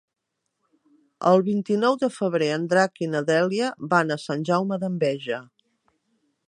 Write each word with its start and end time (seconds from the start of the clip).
El 1.31 1.43
vint-i-nou 1.49 1.97
de 2.05 2.09
febrer 2.15 2.47
en 2.55 2.65
Drac 2.73 2.99
i 3.07 3.11
na 3.13 3.23
Dèlia 3.29 3.69
van 3.95 4.15
a 4.15 4.19
Sant 4.29 4.49
Jaume 4.51 4.83
d'Enveja. 4.85 5.43